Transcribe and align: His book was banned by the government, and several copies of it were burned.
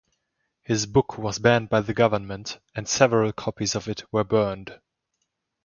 His 0.63 0.87
book 0.87 1.19
was 1.19 1.37
banned 1.37 1.69
by 1.69 1.81
the 1.81 1.93
government, 1.93 2.57
and 2.73 2.89
several 2.89 3.31
copies 3.31 3.75
of 3.75 3.87
it 3.87 4.03
were 4.11 4.23
burned. 4.23 4.79